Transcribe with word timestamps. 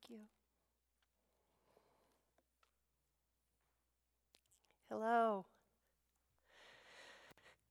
Thank 0.00 0.20
you. 0.20 0.26
Hello. 4.90 5.46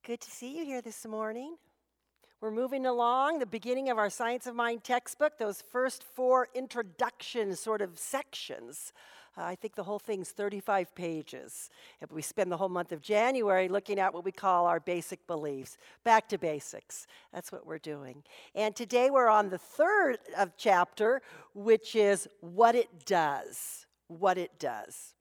Good 0.04 0.20
to 0.20 0.30
see 0.30 0.58
you 0.58 0.64
here 0.64 0.82
this 0.82 1.04
morning. 1.06 1.56
We're 2.40 2.52
moving 2.52 2.86
along 2.86 3.40
the 3.40 3.46
beginning 3.46 3.90
of 3.90 3.98
our 3.98 4.08
Science 4.08 4.46
of 4.46 4.54
Mind 4.54 4.84
textbook, 4.84 5.38
those 5.38 5.60
first 5.60 6.04
four 6.04 6.46
introduction 6.54 7.56
sort 7.56 7.82
of 7.82 7.98
sections. 7.98 8.92
Uh, 9.36 9.42
I 9.42 9.56
think 9.56 9.74
the 9.74 9.82
whole 9.82 9.98
thing's 9.98 10.30
35 10.30 10.94
pages. 10.94 11.68
If 12.00 12.12
we 12.12 12.22
spend 12.22 12.52
the 12.52 12.56
whole 12.56 12.68
month 12.68 12.92
of 12.92 13.02
January 13.02 13.68
looking 13.68 13.98
at 13.98 14.14
what 14.14 14.24
we 14.24 14.30
call 14.30 14.66
our 14.66 14.78
basic 14.78 15.26
beliefs, 15.26 15.78
back 16.04 16.28
to 16.28 16.38
basics. 16.38 17.08
That's 17.34 17.50
what 17.50 17.66
we're 17.66 17.78
doing. 17.78 18.22
And 18.54 18.76
today 18.76 19.10
we're 19.10 19.28
on 19.28 19.48
the 19.50 19.58
third 19.58 20.18
of 20.38 20.56
chapter, 20.56 21.22
which 21.54 21.96
is 21.96 22.28
what 22.38 22.76
it 22.76 23.04
does. 23.04 23.84
What 24.06 24.38
it 24.38 24.60
does. 24.60 25.14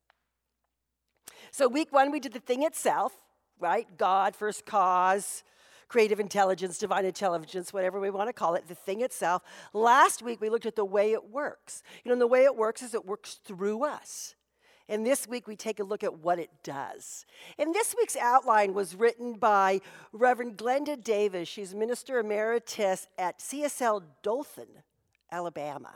So, 1.49 1.67
week 1.67 1.91
one, 1.91 2.11
we 2.11 2.19
did 2.19 2.33
the 2.33 2.39
thing 2.39 2.61
itself, 2.61 3.13
right? 3.59 3.87
God, 3.97 4.35
first 4.35 4.67
cause, 4.67 5.43
creative 5.87 6.19
intelligence, 6.19 6.77
divine 6.77 7.05
intelligence, 7.05 7.73
whatever 7.73 7.99
we 7.99 8.09
want 8.09 8.27
to 8.29 8.33
call 8.33 8.55
it, 8.55 8.67
the 8.67 8.75
thing 8.75 9.01
itself. 9.01 9.41
Last 9.73 10.21
week, 10.21 10.41
we 10.41 10.49
looked 10.49 10.65
at 10.65 10.75
the 10.75 10.85
way 10.85 11.13
it 11.13 11.29
works. 11.29 11.83
You 12.03 12.11
know, 12.11 12.17
the 12.17 12.27
way 12.27 12.43
it 12.43 12.55
works 12.55 12.81
is 12.81 12.93
it 12.93 13.05
works 13.05 13.39
through 13.45 13.83
us. 13.83 14.35
And 14.89 15.05
this 15.05 15.27
week, 15.27 15.47
we 15.47 15.57
take 15.57 15.79
a 15.79 15.83
look 15.83 16.03
at 16.03 16.19
what 16.19 16.39
it 16.39 16.49
does. 16.63 17.25
And 17.57 17.73
this 17.73 17.93
week's 17.97 18.15
outline 18.15 18.73
was 18.73 18.95
written 18.95 19.33
by 19.33 19.81
Reverend 20.13 20.57
Glenda 20.57 21.01
Davis. 21.01 21.49
She's 21.49 21.75
Minister 21.75 22.19
Emeritus 22.19 23.07
at 23.17 23.39
CSL 23.39 24.03
Dothan, 24.23 24.67
Alabama. 25.29 25.93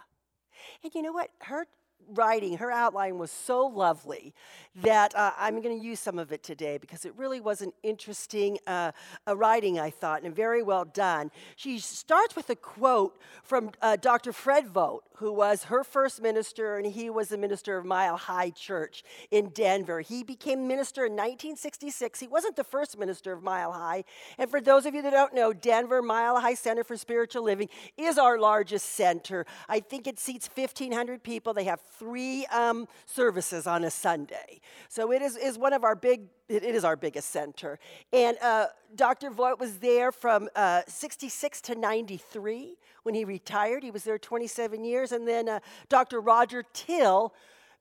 And 0.84 0.94
you 0.94 1.02
know 1.02 1.14
what? 1.14 1.30
Her 1.40 1.68
writing, 2.10 2.58
her 2.58 2.72
outline 2.72 3.18
was 3.18 3.32
so 3.32 3.66
lovely 3.66 4.34
that 4.76 5.16
uh, 5.16 5.32
I'm 5.38 5.62
going 5.62 5.78
to 5.78 5.86
use 5.86 6.00
some 6.00 6.18
of 6.18 6.32
it 6.32 6.44
today 6.44 6.78
because 6.78 7.04
it 7.06 7.14
really 7.18 7.42
was 7.42 7.62
an 7.62 7.74
interesting 7.84 8.58
uh, 8.68 8.92
writing, 9.28 9.80
I 9.80 9.90
thought, 9.90 10.24
and 10.24 10.34
very 10.36 10.64
well 10.64 10.86
done. 10.86 11.30
She 11.56 11.80
starts 11.80 12.36
with 12.36 12.50
a 12.50 12.56
quote 12.56 13.20
from 13.44 13.72
uh, 13.82 13.98
Dr. 13.98 14.32
Fred 14.32 14.68
Vogt, 14.68 15.08
who 15.16 15.32
was 15.32 15.66
her 15.66 15.84
first 15.84 16.22
minister, 16.22 16.78
and 16.78 16.86
he 16.86 17.10
was 17.10 17.30
the 17.30 17.38
minister 17.38 17.78
of 17.78 17.86
Mile 17.86 18.18
High 18.18 18.50
Church 18.50 19.04
in 19.30 19.50
Denver. 19.50 20.02
He 20.02 20.24
became 20.24 20.68
minister 20.68 21.06
in 21.06 21.12
1966. 21.12 22.20
He 22.20 22.28
wasn't 22.28 22.56
the 22.56 22.64
first 22.64 22.98
minister 22.98 23.34
of 23.34 23.44
Mile 23.44 23.74
High. 23.74 24.04
And 24.38 24.50
for 24.50 24.62
those 24.62 24.86
of 24.86 24.96
you 24.96 25.02
that 25.02 25.12
don't 25.12 25.36
know, 25.36 25.54
Denver 25.54 26.02
Mile 26.02 26.40
High 26.40 26.56
Center 26.56 26.84
for 26.84 26.98
Spiritual 26.98 27.44
Living 27.44 27.70
is 27.98 28.18
our 28.18 28.40
largest 28.40 28.94
center. 28.94 29.46
I 29.68 29.80
think 29.80 30.08
it 30.08 30.18
seats 30.18 30.50
1,500 30.52 31.22
people. 31.22 31.54
They 31.54 31.66
have 31.66 31.82
three 31.98 32.46
um, 32.48 32.88
services 33.06 33.68
on 33.68 33.84
a 33.84 33.92
Sunday. 33.92 34.62
So 34.90 35.12
it 35.12 35.22
is, 35.22 35.38
is 35.38 35.58
one 35.58 35.74
of 35.74 35.84
our 35.84 35.96
big, 35.96 36.28
it 36.50 36.64
is 36.64 36.84
our 36.84 36.96
biggest 36.96 37.30
center. 37.30 37.80
And 38.12 38.38
uh, 38.42 38.68
Dr. 38.96 39.30
Vogt 39.30 39.60
was 39.60 39.78
there 39.78 40.12
from 40.12 40.50
uh, 40.56 40.82
66 40.88 41.62
to 41.62 41.76
93 41.76 42.76
when 43.04 43.16
he 43.16 43.26
retired. 43.26 43.84
He 43.84 43.92
was 43.92 44.04
there 44.04 44.18
27 44.18 44.84
years. 44.84 45.12
And 45.12 45.28
then 45.28 45.50
uh, 45.50 45.60
Dr. 45.90 46.20
Roger 46.20 46.64
Teel 46.74 47.34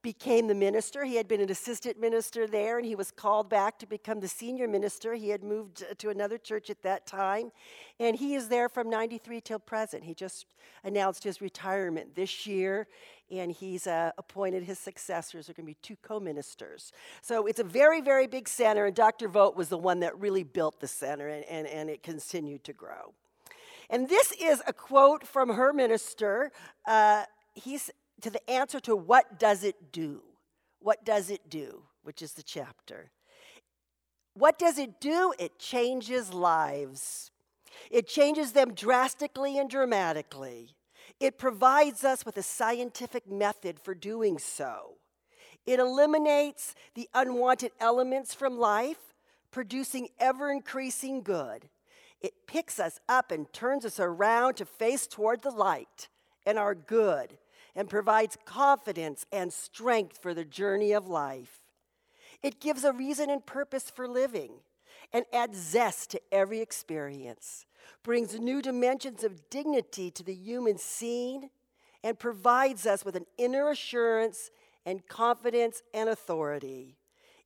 became 0.03 0.47
the 0.47 0.55
minister. 0.55 1.05
He 1.05 1.17
had 1.17 1.29
been 1.29 1.41
an 1.41 1.51
assistant 1.51 2.01
minister 2.01 2.47
there, 2.47 2.79
and 2.79 2.87
he 2.87 2.95
was 2.95 3.11
called 3.11 3.48
back 3.48 3.79
to 3.81 3.87
become 3.87 4.20
the 4.20 4.29
senior 4.29 4.67
minister. 4.67 5.15
He 5.15 5.29
had 5.29 5.43
moved 5.43 5.84
to 5.98 6.09
another 6.09 6.39
church 6.39 6.70
at 6.70 6.83
that 6.83 7.06
time, 7.06 7.53
and 7.98 8.17
he 8.17 8.34
is 8.34 8.48
there 8.48 8.69
from 8.69 8.89
93 8.89 9.41
till 9.41 9.59
present. 9.59 10.05
He 10.05 10.15
just 10.15 10.47
announced 10.84 11.25
his 11.25 11.41
retirement 11.41 12.15
this 12.15 12.47
year, 12.47 12.87
and 13.31 13.53
he's 13.53 13.87
uh, 13.87 14.12
appointed 14.17 14.65
his 14.65 14.78
successors. 14.78 15.47
There 15.47 15.53
are 15.53 15.55
going 15.55 15.67
to 15.67 15.73
be 15.73 15.78
two 15.83 15.97
co 16.03 16.19
ministers. 16.19 16.93
So 17.21 17.47
it's 17.47 17.61
a 17.61 17.65
very, 17.65 18.01
very 18.01 18.27
big 18.27 18.49
center, 18.49 18.87
and 18.87 18.97
Dr. 18.97 19.28
Vogt 19.28 19.56
was 19.56 19.69
the 19.69 19.78
one 19.78 20.00
that 20.00 20.19
really 20.19 20.44
built 20.44 20.81
the 20.81 20.89
center, 20.89 21.28
and, 21.28 21.44
and, 21.44 21.66
and 21.66 21.91
it 21.91 22.03
continued 22.03 22.65
to 22.65 22.72
grow. 22.72 23.15
And 23.91 24.09
this 24.09 24.33
is 24.41 24.62
a 24.66 24.72
quote 24.72 25.27
from 25.27 25.50
her 25.50 25.72
minister. 25.72 26.53
Uh, 26.87 27.25
he's 27.55 27.91
to 28.20 28.31
the 28.31 28.50
answer 28.50 28.81
to 28.81 28.97
what 28.97 29.38
does 29.38 29.64
it 29.64 29.92
do? 29.92 30.22
What 30.81 31.04
does 31.04 31.31
it 31.31 31.48
do? 31.48 31.82
Which 32.03 32.22
is 32.22 32.32
the 32.32 32.42
chapter. 32.42 33.10
What 34.34 34.58
does 34.58 34.78
it 34.78 35.00
do? 35.00 35.34
It 35.38 35.58
changes 35.58 36.32
lives. 36.32 37.30
It 37.91 38.09
changes 38.09 38.53
them 38.53 38.75
drastically 38.75 39.59
and 39.59 39.69
dramatically. 39.69 40.75
It 41.19 41.38
provides 41.38 42.04
us 42.04 42.25
with 42.25 42.36
a 42.36 42.42
scientific 42.42 43.30
method 43.30 43.78
for 43.80 43.94
doing 43.94 44.38
so. 44.38 44.94
It 45.66 45.78
eliminates 45.78 46.75
the 46.94 47.09
unwanted 47.14 47.72
elements 47.80 48.34
from 48.34 48.59
life, 48.59 49.14
producing 49.50 50.09
ever 50.19 50.50
increasing 50.50 51.22
good. 51.22 51.69
It 52.20 52.47
picks 52.47 52.78
us 52.78 52.98
up 53.09 53.30
and 53.30 53.53
turns 53.53 53.84
us 53.84 54.00
around 54.00 54.54
to 54.54 54.64
face 54.64 55.06
toward 55.06 55.42
the 55.42 55.50
light 55.50 56.09
and 56.47 56.59
our 56.59 56.75
good 56.75 57.38
and 57.80 57.88
provides 57.88 58.36
confidence 58.44 59.24
and 59.32 59.50
strength 59.50 60.18
for 60.20 60.34
the 60.34 60.44
journey 60.44 60.92
of 60.92 61.08
life. 61.08 61.60
It 62.42 62.60
gives 62.60 62.84
a 62.84 62.92
reason 62.92 63.30
and 63.30 63.46
purpose 63.46 63.88
for 63.88 64.06
living 64.06 64.50
and 65.14 65.24
adds 65.32 65.56
zest 65.56 66.10
to 66.10 66.20
every 66.30 66.60
experience, 66.60 67.64
brings 68.02 68.38
new 68.38 68.60
dimensions 68.60 69.24
of 69.24 69.48
dignity 69.48 70.10
to 70.10 70.22
the 70.22 70.34
human 70.34 70.76
scene, 70.76 71.48
and 72.04 72.18
provides 72.18 72.84
us 72.84 73.02
with 73.02 73.16
an 73.16 73.24
inner 73.38 73.70
assurance 73.70 74.50
and 74.84 75.08
confidence 75.08 75.82
and 75.94 76.10
authority. 76.10 76.98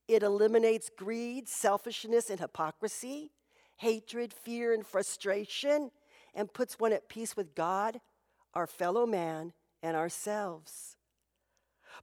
It 0.09 0.21
eliminates 0.21 0.91
greed, 0.97 1.47
selfishness, 1.47 2.29
and 2.29 2.41
hypocrisy, 2.41 3.31
hatred, 3.77 4.33
fear, 4.33 4.73
and 4.73 4.85
frustration, 4.85 5.91
and 6.33 6.51
puts 6.51 6.77
one 6.77 6.91
at 6.91 7.07
peace 7.07 7.37
with 7.37 7.55
God, 7.55 8.01
our 8.53 8.67
fellow 8.67 9.05
man, 9.05 9.53
and 9.85 9.95
ourselves. 9.95 10.97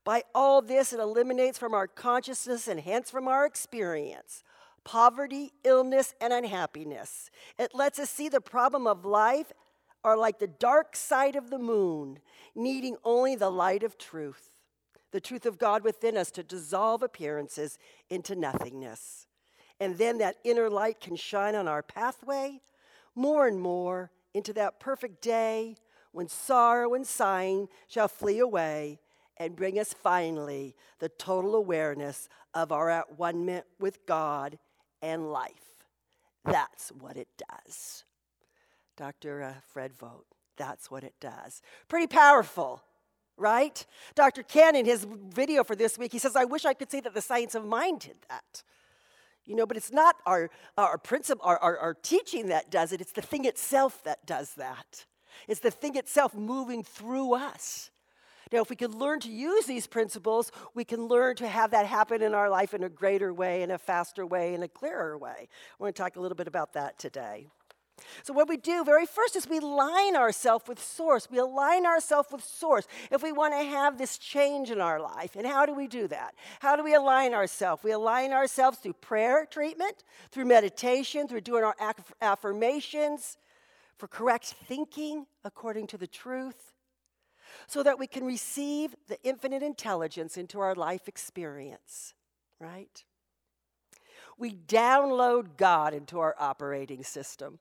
By 0.03 0.23
all 0.33 0.61
this, 0.61 0.93
it 0.93 0.99
eliminates 0.99 1.57
from 1.57 1.73
our 1.73 1.87
consciousness 1.87 2.67
and 2.67 2.79
hence 2.79 3.11
from 3.11 3.27
our 3.27 3.45
experience 3.45 4.43
poverty, 4.85 5.53
illness, 5.63 6.13
and 6.19 6.33
unhappiness. 6.33 7.29
It 7.57 7.73
lets 7.73 7.99
us 7.99 8.09
see 8.09 8.27
the 8.27 8.41
problem 8.41 8.85
of 8.85 9.05
life 9.05 9.53
are 10.03 10.17
like 10.17 10.39
the 10.39 10.47
dark 10.47 10.95
side 10.95 11.37
of 11.37 11.49
the 11.49 11.59
moon, 11.59 12.19
needing 12.53 12.97
only 13.05 13.37
the 13.37 13.49
light 13.49 13.83
of 13.83 13.97
truth, 13.97 14.57
the 15.11 15.21
truth 15.21 15.45
of 15.45 15.57
God 15.57 15.85
within 15.85 16.17
us 16.17 16.31
to 16.31 16.43
dissolve 16.43 17.01
appearances 17.01 17.77
into 18.09 18.35
nothingness. 18.35 19.27
And 19.79 19.97
then 19.97 20.17
that 20.17 20.35
inner 20.43 20.69
light 20.69 20.99
can 20.99 21.15
shine 21.15 21.55
on 21.55 21.69
our 21.69 21.81
pathway 21.81 22.59
more 23.15 23.47
and 23.47 23.61
more 23.61 24.11
into 24.33 24.51
that 24.53 24.81
perfect 24.81 25.21
day 25.21 25.77
when 26.13 26.27
sorrow 26.27 26.93
and 26.93 27.05
sighing 27.05 27.67
shall 27.87 28.07
flee 28.07 28.39
away 28.39 28.99
and 29.37 29.55
bring 29.55 29.77
us 29.77 29.93
finally 29.93 30.75
the 30.99 31.09
total 31.09 31.55
awareness 31.55 32.29
of 32.53 32.71
our 32.71 32.89
at 32.89 33.17
one 33.19 33.61
with 33.79 34.05
God 34.05 34.57
and 35.01 35.31
life. 35.31 35.51
That's 36.45 36.89
what 36.89 37.17
it 37.17 37.27
does. 37.37 38.05
Dr. 38.95 39.41
Uh, 39.41 39.53
Fred 39.71 39.93
Vogt, 39.93 40.27
that's 40.55 40.91
what 40.91 41.03
it 41.03 41.15
does. 41.19 41.61
Pretty 41.87 42.07
powerful, 42.07 42.83
right? 43.37 43.85
Dr. 44.13 44.43
Ken, 44.43 44.75
in 44.75 44.85
his 44.85 45.07
video 45.29 45.63
for 45.63 45.75
this 45.75 45.97
week, 45.97 46.11
he 46.11 46.19
says, 46.19 46.35
I 46.35 46.45
wish 46.45 46.63
I 46.63 46.73
could 46.73 46.91
say 46.91 46.99
that 46.99 47.13
the 47.13 47.21
science 47.21 47.55
of 47.55 47.65
mind 47.65 48.01
did 48.01 48.17
that. 48.29 48.63
You 49.45 49.55
know, 49.55 49.65
but 49.65 49.77
it's 49.77 49.91
not 49.91 50.15
our, 50.25 50.49
our 50.77 50.97
principle, 50.97 51.45
our, 51.45 51.57
our, 51.57 51.77
our 51.77 51.93
teaching 51.95 52.47
that 52.47 52.69
does 52.71 52.93
it, 52.93 53.01
it's 53.01 53.11
the 53.11 53.21
thing 53.21 53.45
itself 53.45 54.03
that 54.03 54.25
does 54.25 54.53
that. 54.55 55.05
It's 55.47 55.59
the 55.59 55.71
thing 55.71 55.95
itself 55.95 56.33
moving 56.33 56.83
through 56.83 57.35
us. 57.35 57.91
Now, 58.51 58.61
if 58.61 58.69
we 58.69 58.75
can 58.75 58.91
learn 58.91 59.19
to 59.21 59.31
use 59.31 59.65
these 59.65 59.87
principles, 59.87 60.51
we 60.75 60.85
can 60.85 61.07
learn 61.07 61.35
to 61.37 61.47
have 61.47 61.71
that 61.71 61.87
happen 61.87 62.21
in 62.21 62.35
our 62.35 62.49
life 62.49 62.75
in 62.75 62.83
a 62.83 62.89
greater 62.89 63.33
way, 63.33 63.63
in 63.63 63.71
a 63.71 63.79
faster 63.79 64.25
way, 64.27 64.53
in 64.53 64.61
a 64.61 64.67
clearer 64.67 65.17
way. 65.17 65.47
We're 65.79 65.85
going 65.85 65.93
to 65.93 66.01
talk 66.03 66.15
a 66.17 66.19
little 66.19 66.35
bit 66.35 66.47
about 66.47 66.73
that 66.73 66.99
today. 66.99 67.47
So, 68.23 68.33
what 68.33 68.49
we 68.49 68.57
do 68.57 68.83
very 68.83 69.05
first 69.05 69.35
is 69.35 69.47
we 69.47 69.59
align 69.59 70.15
ourselves 70.15 70.67
with 70.67 70.81
Source. 70.81 71.27
We 71.29 71.37
align 71.37 71.85
ourselves 71.85 72.29
with 72.31 72.43
Source 72.43 72.87
if 73.11 73.23
we 73.23 73.31
want 73.31 73.53
to 73.53 73.63
have 73.63 73.97
this 73.97 74.17
change 74.17 74.71
in 74.71 74.81
our 74.81 74.99
life. 74.99 75.35
And 75.35 75.45
how 75.45 75.65
do 75.65 75.73
we 75.73 75.87
do 75.87 76.07
that? 76.07 76.35
How 76.59 76.75
do 76.75 76.83
we 76.83 76.95
align 76.95 77.33
ourselves? 77.33 77.83
We 77.83 77.91
align 77.91 78.33
ourselves 78.33 78.79
through 78.79 78.93
prayer 78.93 79.47
treatment, 79.49 80.03
through 80.31 80.45
meditation, 80.45 81.27
through 81.27 81.41
doing 81.41 81.63
our 81.63 81.75
affirmations, 82.21 83.37
for 83.97 84.07
correct 84.07 84.45
thinking 84.45 85.25
according 85.43 85.87
to 85.87 85.97
the 85.97 86.07
truth, 86.07 86.73
so 87.67 87.83
that 87.83 87.99
we 87.99 88.07
can 88.07 88.25
receive 88.25 88.95
the 89.07 89.21
infinite 89.23 89.61
intelligence 89.61 90.37
into 90.37 90.59
our 90.59 90.73
life 90.73 91.07
experience, 91.07 92.13
right? 92.59 93.03
We 94.37 94.53
download 94.53 95.57
God 95.57 95.93
into 95.93 96.19
our 96.19 96.35
operating 96.39 97.03
system. 97.03 97.59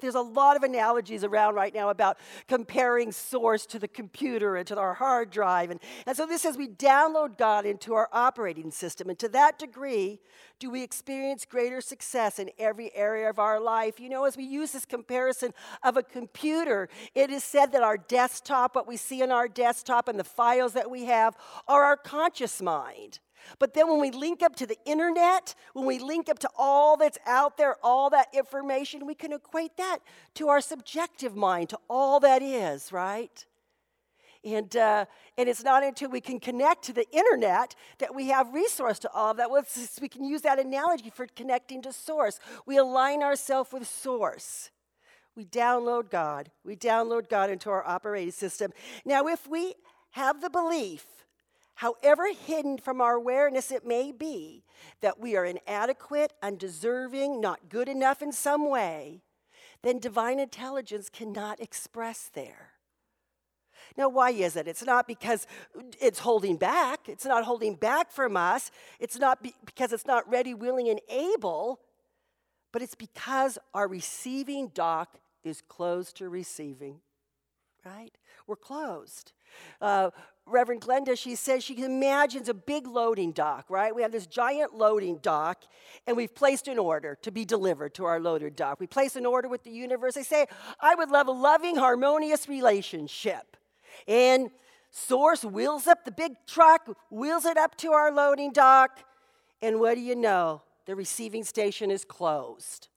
There's 0.00 0.14
a 0.14 0.20
lot 0.20 0.56
of 0.56 0.62
analogies 0.62 1.24
around 1.24 1.54
right 1.54 1.74
now 1.74 1.90
about 1.90 2.18
comparing 2.46 3.12
source 3.12 3.66
to 3.66 3.78
the 3.78 3.88
computer 3.88 4.56
and 4.56 4.66
to 4.68 4.78
our 4.78 4.94
hard 4.94 5.30
drive. 5.30 5.70
And, 5.70 5.80
and 6.06 6.16
so 6.16 6.26
this 6.26 6.42
says 6.42 6.56
we 6.56 6.68
download 6.68 7.38
God 7.38 7.66
into 7.66 7.94
our 7.94 8.08
operating 8.12 8.70
system. 8.70 9.08
And 9.08 9.18
to 9.18 9.28
that 9.30 9.58
degree, 9.58 10.20
do 10.58 10.70
we 10.70 10.82
experience 10.82 11.44
greater 11.44 11.80
success 11.80 12.38
in 12.38 12.50
every 12.58 12.94
area 12.94 13.30
of 13.30 13.38
our 13.38 13.60
life? 13.60 14.00
You 14.00 14.08
know, 14.08 14.24
as 14.24 14.36
we 14.36 14.44
use 14.44 14.72
this 14.72 14.84
comparison 14.84 15.52
of 15.82 15.96
a 15.96 16.02
computer, 16.02 16.88
it 17.14 17.30
is 17.30 17.44
said 17.44 17.72
that 17.72 17.82
our 17.82 17.96
desktop, 17.96 18.74
what 18.74 18.88
we 18.88 18.96
see 18.96 19.22
on 19.22 19.30
our 19.30 19.48
desktop, 19.48 20.08
and 20.08 20.18
the 20.18 20.24
files 20.24 20.72
that 20.72 20.90
we 20.90 21.04
have 21.04 21.36
are 21.68 21.84
our 21.84 21.96
conscious 21.96 22.60
mind. 22.60 23.20
But 23.58 23.74
then 23.74 23.88
when 23.88 24.00
we 24.00 24.10
link 24.10 24.42
up 24.42 24.56
to 24.56 24.66
the 24.66 24.76
internet, 24.84 25.54
when 25.72 25.86
we 25.86 25.98
link 25.98 26.28
up 26.28 26.38
to 26.40 26.50
all 26.56 26.96
that's 26.96 27.18
out 27.26 27.56
there, 27.56 27.76
all 27.82 28.10
that 28.10 28.28
information, 28.32 29.06
we 29.06 29.14
can 29.14 29.32
equate 29.32 29.76
that 29.76 29.98
to 30.34 30.48
our 30.48 30.60
subjective 30.60 31.36
mind, 31.36 31.70
to 31.70 31.78
all 31.88 32.20
that 32.20 32.42
is, 32.42 32.92
right? 32.92 33.44
And, 34.44 34.74
uh, 34.76 35.04
and 35.36 35.48
it's 35.48 35.64
not 35.64 35.82
until 35.82 36.10
we 36.10 36.20
can 36.20 36.38
connect 36.38 36.84
to 36.84 36.92
the 36.92 37.06
internet 37.10 37.74
that 37.98 38.14
we 38.14 38.28
have 38.28 38.54
resource 38.54 38.98
to 39.00 39.10
all 39.12 39.32
of 39.32 39.36
that. 39.38 39.50
We 40.00 40.08
can 40.08 40.24
use 40.24 40.42
that 40.42 40.58
analogy 40.58 41.10
for 41.10 41.26
connecting 41.26 41.82
to 41.82 41.92
source. 41.92 42.38
We 42.64 42.76
align 42.76 43.22
ourselves 43.22 43.72
with 43.72 43.86
source. 43.86 44.70
We 45.34 45.44
download 45.44 46.10
God. 46.10 46.50
We 46.64 46.76
download 46.76 47.28
God 47.28 47.50
into 47.50 47.70
our 47.70 47.86
operating 47.86 48.32
system. 48.32 48.72
Now, 49.04 49.26
if 49.26 49.46
we 49.48 49.74
have 50.10 50.40
the 50.40 50.50
belief 50.50 51.04
however 51.78 52.26
hidden 52.32 52.76
from 52.76 53.00
our 53.00 53.14
awareness 53.14 53.70
it 53.70 53.86
may 53.86 54.10
be, 54.10 54.64
that 55.00 55.20
we 55.20 55.36
are 55.36 55.44
inadequate, 55.44 56.32
undeserving, 56.42 57.40
not 57.40 57.68
good 57.68 57.88
enough 57.88 58.20
in 58.20 58.32
some 58.32 58.68
way, 58.68 59.22
then 59.82 60.00
divine 60.00 60.40
intelligence 60.40 61.08
cannot 61.08 61.60
express 61.60 62.30
there. 62.34 62.70
Now, 63.96 64.08
why 64.08 64.30
is 64.30 64.56
it? 64.56 64.66
It's 64.66 64.84
not 64.84 65.06
because 65.06 65.46
it's 66.00 66.18
holding 66.18 66.56
back. 66.56 67.08
It's 67.08 67.24
not 67.24 67.44
holding 67.44 67.76
back 67.76 68.10
from 68.10 68.36
us. 68.36 68.72
It's 68.98 69.16
not 69.16 69.40
be- 69.40 69.54
because 69.64 69.92
it's 69.92 70.06
not 70.06 70.28
ready, 70.28 70.54
willing, 70.54 70.88
and 70.88 71.00
able, 71.08 71.78
but 72.72 72.82
it's 72.82 72.96
because 72.96 73.56
our 73.72 73.86
receiving 73.86 74.72
dock 74.74 75.20
is 75.44 75.62
closed 75.68 76.16
to 76.16 76.28
receiving, 76.28 77.00
right? 77.84 78.18
We're 78.48 78.56
closed. 78.56 79.32
Uh, 79.80 80.10
Reverend 80.48 80.80
Glenda, 80.80 81.16
she 81.16 81.34
says 81.34 81.62
she 81.62 81.82
imagines 81.82 82.48
a 82.48 82.54
big 82.54 82.86
loading 82.86 83.32
dock, 83.32 83.66
right? 83.68 83.94
We 83.94 84.02
have 84.02 84.12
this 84.12 84.26
giant 84.26 84.74
loading 84.74 85.18
dock, 85.22 85.64
and 86.06 86.16
we've 86.16 86.34
placed 86.34 86.68
an 86.68 86.78
order 86.78 87.16
to 87.22 87.30
be 87.30 87.44
delivered 87.44 87.94
to 87.94 88.04
our 88.04 88.20
loaded 88.20 88.56
dock. 88.56 88.80
We 88.80 88.86
place 88.86 89.16
an 89.16 89.26
order 89.26 89.48
with 89.48 89.64
the 89.64 89.70
universe. 89.70 90.14
They 90.14 90.22
say, 90.22 90.46
I 90.80 90.94
would 90.94 91.10
love 91.10 91.28
a 91.28 91.32
loving, 91.32 91.76
harmonious 91.76 92.48
relationship. 92.48 93.56
And 94.06 94.50
Source 94.90 95.44
wheels 95.44 95.86
up 95.86 96.04
the 96.04 96.10
big 96.10 96.32
truck, 96.46 96.88
wheels 97.10 97.44
it 97.44 97.56
up 97.56 97.76
to 97.76 97.92
our 97.92 98.10
loading 98.10 98.52
dock, 98.52 99.04
and 99.60 99.80
what 99.80 99.94
do 99.94 100.00
you 100.00 100.16
know? 100.16 100.62
The 100.86 100.96
receiving 100.96 101.44
station 101.44 101.90
is 101.90 102.04
closed. 102.04 102.88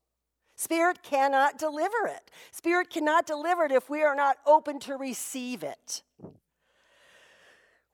Spirit 0.56 1.04
cannot 1.04 1.58
deliver 1.58 2.06
it. 2.06 2.32
Spirit 2.52 2.90
cannot 2.90 3.26
deliver 3.26 3.66
it 3.66 3.72
if 3.72 3.90
we 3.90 4.04
are 4.04 4.16
not 4.16 4.38
open 4.46 4.80
to 4.82 4.96
receive 4.96 5.64
it. 5.64 6.04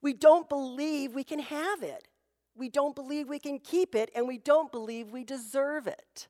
We 0.00 0.12
don't 0.12 0.48
believe 0.48 1.14
we 1.14 1.24
can 1.24 1.40
have 1.40 1.82
it. 1.82 2.08
We 2.56 2.68
don't 2.68 2.94
believe 2.94 3.28
we 3.28 3.38
can 3.38 3.58
keep 3.58 3.94
it, 3.94 4.10
and 4.14 4.26
we 4.26 4.38
don't 4.38 4.72
believe 4.72 5.10
we 5.10 5.24
deserve 5.24 5.86
it. 5.86 6.28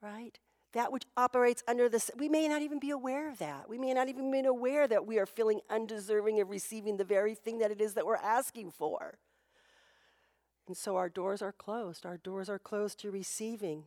Right? 0.00 0.38
That 0.72 0.90
which 0.90 1.04
operates 1.16 1.62
under 1.68 1.88
this, 1.88 2.10
we 2.16 2.28
may 2.28 2.48
not 2.48 2.62
even 2.62 2.78
be 2.78 2.90
aware 2.90 3.28
of 3.28 3.38
that. 3.38 3.68
We 3.68 3.78
may 3.78 3.92
not 3.92 4.08
even 4.08 4.30
be 4.30 4.40
aware 4.40 4.88
that 4.88 5.06
we 5.06 5.18
are 5.18 5.26
feeling 5.26 5.60
undeserving 5.70 6.40
of 6.40 6.50
receiving 6.50 6.96
the 6.96 7.04
very 7.04 7.34
thing 7.34 7.58
that 7.58 7.70
it 7.70 7.80
is 7.80 7.94
that 7.94 8.06
we're 8.06 8.16
asking 8.16 8.70
for. 8.70 9.18
And 10.66 10.76
so 10.76 10.96
our 10.96 11.08
doors 11.08 11.42
are 11.42 11.52
closed. 11.52 12.06
Our 12.06 12.16
doors 12.16 12.48
are 12.48 12.58
closed 12.58 12.98
to 13.00 13.10
receiving. 13.10 13.84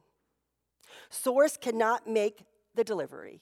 Source 1.10 1.58
cannot 1.58 2.08
make 2.08 2.46
the 2.76 2.84
delivery. 2.84 3.42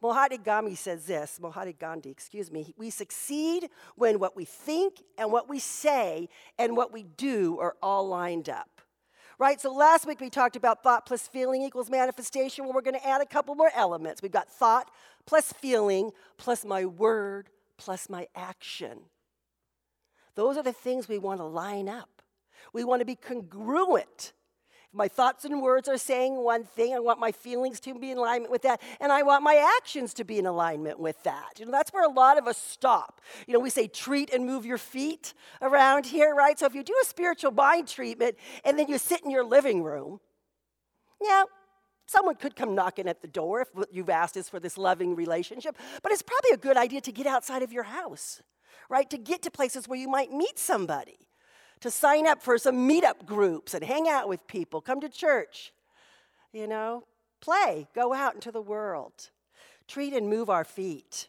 Mahatma 0.00 0.38
Gandhi 0.38 0.76
says 0.76 1.06
this, 1.06 1.40
Mahatma 1.40 1.72
Gandhi, 1.72 2.10
excuse 2.10 2.52
me, 2.52 2.72
we 2.76 2.90
succeed 2.90 3.68
when 3.96 4.20
what 4.20 4.36
we 4.36 4.44
think 4.44 5.02
and 5.16 5.32
what 5.32 5.48
we 5.48 5.58
say 5.58 6.28
and 6.58 6.76
what 6.76 6.92
we 6.92 7.02
do 7.02 7.58
are 7.58 7.74
all 7.82 8.06
lined 8.06 8.48
up. 8.48 8.80
Right? 9.40 9.60
So 9.60 9.72
last 9.72 10.06
week 10.06 10.20
we 10.20 10.30
talked 10.30 10.56
about 10.56 10.82
thought 10.82 11.06
plus 11.06 11.26
feeling 11.28 11.62
equals 11.62 11.90
manifestation. 11.90 12.64
Well, 12.64 12.74
we're 12.74 12.82
going 12.82 12.98
to 12.98 13.06
add 13.06 13.20
a 13.20 13.26
couple 13.26 13.54
more 13.54 13.70
elements. 13.74 14.22
We've 14.22 14.32
got 14.32 14.48
thought 14.48 14.90
plus 15.26 15.52
feeling 15.52 16.10
plus 16.36 16.64
my 16.64 16.84
word 16.84 17.50
plus 17.76 18.08
my 18.08 18.26
action. 18.34 18.98
Those 20.34 20.56
are 20.56 20.62
the 20.62 20.72
things 20.72 21.08
we 21.08 21.18
want 21.18 21.40
to 21.40 21.44
line 21.44 21.88
up. 21.88 22.22
We 22.72 22.84
want 22.84 23.00
to 23.00 23.06
be 23.06 23.16
congruent 23.16 24.32
if 24.90 24.96
my 24.96 25.08
thoughts 25.08 25.44
and 25.44 25.60
words 25.60 25.88
are 25.88 25.98
saying 25.98 26.36
one 26.36 26.64
thing, 26.64 26.94
I 26.94 26.98
want 26.98 27.20
my 27.20 27.32
feelings 27.32 27.80
to 27.80 27.94
be 27.94 28.10
in 28.10 28.18
alignment 28.18 28.50
with 28.50 28.62
that, 28.62 28.80
and 29.00 29.12
I 29.12 29.22
want 29.22 29.42
my 29.42 29.56
actions 29.78 30.14
to 30.14 30.24
be 30.24 30.38
in 30.38 30.46
alignment 30.46 30.98
with 30.98 31.22
that. 31.24 31.58
You 31.58 31.66
know, 31.66 31.72
that's 31.72 31.92
where 31.92 32.04
a 32.04 32.12
lot 32.12 32.38
of 32.38 32.46
us 32.46 32.56
stop. 32.56 33.20
You 33.46 33.54
know, 33.54 33.60
we 33.60 33.70
say 33.70 33.86
treat 33.86 34.32
and 34.32 34.46
move 34.46 34.64
your 34.64 34.78
feet 34.78 35.34
around 35.60 36.06
here, 36.06 36.34
right? 36.34 36.58
So 36.58 36.66
if 36.66 36.74
you 36.74 36.82
do 36.82 36.94
a 37.02 37.04
spiritual 37.04 37.50
mind 37.50 37.88
treatment 37.88 38.36
and 38.64 38.78
then 38.78 38.88
you 38.88 38.98
sit 38.98 39.22
in 39.24 39.30
your 39.30 39.44
living 39.44 39.82
room, 39.82 40.20
yeah, 41.22 41.44
someone 42.06 42.36
could 42.36 42.56
come 42.56 42.74
knocking 42.74 43.08
at 43.08 43.20
the 43.20 43.28
door 43.28 43.60
if 43.60 43.68
what 43.74 43.92
you've 43.92 44.10
asked 44.10 44.36
is 44.36 44.48
for 44.48 44.58
this 44.58 44.78
loving 44.78 45.14
relationship, 45.14 45.76
but 46.02 46.12
it's 46.12 46.22
probably 46.22 46.52
a 46.52 46.56
good 46.56 46.76
idea 46.76 47.00
to 47.02 47.12
get 47.12 47.26
outside 47.26 47.62
of 47.62 47.72
your 47.72 47.82
house, 47.82 48.42
right? 48.88 49.08
To 49.10 49.18
get 49.18 49.42
to 49.42 49.50
places 49.50 49.86
where 49.86 49.98
you 49.98 50.08
might 50.08 50.32
meet 50.32 50.58
somebody 50.58 51.27
to 51.80 51.90
sign 51.90 52.26
up 52.26 52.42
for 52.42 52.58
some 52.58 52.88
meetup 52.88 53.24
groups 53.26 53.74
and 53.74 53.84
hang 53.84 54.08
out 54.08 54.28
with 54.28 54.46
people, 54.46 54.80
come 54.80 55.00
to 55.00 55.08
church, 55.08 55.72
you 56.52 56.66
know, 56.66 57.04
play, 57.40 57.86
go 57.94 58.12
out 58.12 58.34
into 58.34 58.50
the 58.50 58.62
world, 58.62 59.30
treat 59.86 60.12
and 60.12 60.28
move 60.28 60.50
our 60.50 60.64
feet. 60.64 61.28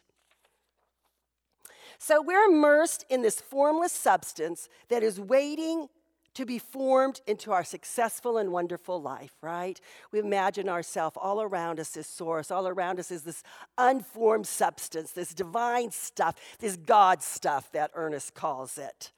So 1.98 2.22
we're 2.22 2.50
immersed 2.50 3.04
in 3.10 3.22
this 3.22 3.40
formless 3.40 3.92
substance 3.92 4.68
that 4.88 5.02
is 5.02 5.20
waiting 5.20 5.88
to 6.34 6.46
be 6.46 6.58
formed 6.58 7.20
into 7.26 7.52
our 7.52 7.64
successful 7.64 8.38
and 8.38 8.52
wonderful 8.52 9.02
life, 9.02 9.34
right? 9.42 9.80
We 10.12 10.20
imagine 10.20 10.68
ourselves 10.68 11.16
all 11.20 11.42
around 11.42 11.80
us, 11.80 11.90
this 11.90 12.06
source, 12.06 12.50
all 12.50 12.68
around 12.68 13.00
us 13.00 13.10
is 13.10 13.22
this 13.22 13.42
unformed 13.76 14.46
substance, 14.46 15.12
this 15.12 15.34
divine 15.34 15.90
stuff, 15.90 16.36
this 16.60 16.76
God 16.76 17.22
stuff 17.22 17.70
that 17.72 17.90
Ernest 17.94 18.34
calls 18.34 18.78
it. 18.78 19.10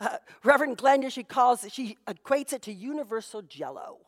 Uh, 0.00 0.18
Reverend 0.44 0.78
Glenda, 0.78 1.10
she 1.10 1.22
calls 1.22 1.64
it, 1.64 1.72
she 1.72 1.96
equates 2.06 2.52
it 2.52 2.62
to 2.62 2.72
universal 2.72 3.42
jello. 3.42 3.98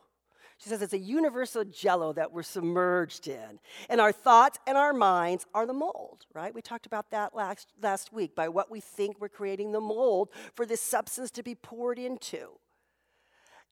She 0.59 0.67
says 0.67 0.81
it's 0.81 0.93
a 0.93 0.99
universal 0.99 1.63
jello 1.63 2.11
that 2.13 2.33
we're 2.33 2.43
submerged 2.43 3.29
in. 3.29 3.59
And 3.87 4.01
our 4.01 4.11
thoughts 4.11 4.59
and 4.67 4.77
our 4.77 4.91
minds 4.91 5.45
are 5.53 5.65
the 5.65 5.73
mold, 5.73 6.25
right? 6.33 6.53
We 6.53 6.61
talked 6.61 6.85
about 6.85 7.11
that 7.11 7.33
last, 7.33 7.69
last 7.81 8.11
week. 8.11 8.35
By 8.35 8.49
what 8.49 8.69
we 8.69 8.81
think, 8.81 9.21
we're 9.21 9.29
creating 9.29 9.71
the 9.71 9.79
mold 9.79 10.29
for 10.55 10.65
this 10.65 10.81
substance 10.81 11.31
to 11.31 11.43
be 11.43 11.55
poured 11.55 11.97
into. 11.97 12.49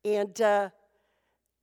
And 0.05 0.39
uh, 0.39 0.69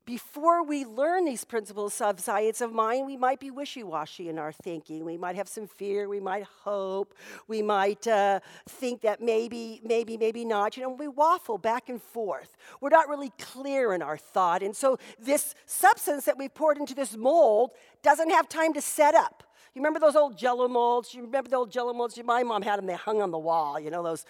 before 0.04 0.62
we 0.62 0.84
learn 0.84 1.24
these 1.24 1.44
principles 1.44 2.00
of 2.00 2.20
science 2.20 2.60
of 2.60 2.72
mind, 2.72 3.06
we 3.06 3.16
might 3.16 3.40
be 3.40 3.50
wishy 3.50 3.82
washy 3.82 4.28
in 4.28 4.38
our 4.38 4.52
thinking. 4.52 5.04
We 5.04 5.16
might 5.16 5.36
have 5.36 5.48
some 5.48 5.66
fear. 5.66 6.08
We 6.08 6.20
might 6.20 6.44
hope. 6.44 7.14
We 7.48 7.62
might 7.62 8.06
uh, 8.06 8.40
think 8.68 9.00
that 9.02 9.22
maybe, 9.22 9.80
maybe, 9.82 10.16
maybe 10.16 10.44
not. 10.44 10.76
You 10.76 10.82
know, 10.84 10.90
we 10.90 11.08
waffle 11.08 11.58
back 11.58 11.88
and 11.88 12.02
forth. 12.02 12.56
We're 12.80 12.90
not 12.90 13.08
really 13.08 13.32
clear 13.38 13.94
in 13.94 14.02
our 14.02 14.18
thought. 14.18 14.62
And 14.62 14.76
so, 14.76 14.98
this 15.18 15.54
substance 15.64 16.26
that 16.26 16.36
we 16.36 16.48
poured 16.48 16.76
into 16.76 16.94
this 16.94 17.16
mold 17.16 17.70
doesn't 18.02 18.30
have 18.30 18.48
time 18.48 18.74
to 18.74 18.82
set 18.82 19.14
up. 19.14 19.42
You 19.74 19.80
remember 19.80 19.98
those 19.98 20.14
old 20.14 20.38
jello 20.38 20.68
molds? 20.68 21.14
You 21.14 21.22
remember 21.22 21.50
the 21.50 21.56
old 21.56 21.72
jello 21.72 21.92
molds? 21.92 22.18
My 22.24 22.44
mom 22.44 22.62
had 22.62 22.78
them, 22.78 22.86
they 22.86 22.94
hung 22.94 23.20
on 23.20 23.32
the 23.32 23.38
wall, 23.38 23.80
you 23.80 23.90
know, 23.90 24.04
those 24.04 24.24